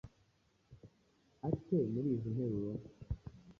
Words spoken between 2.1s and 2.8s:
izi nteruro?